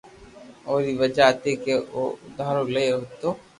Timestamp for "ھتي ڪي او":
1.31-2.01